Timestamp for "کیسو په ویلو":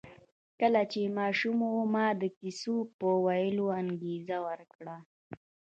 2.39-3.65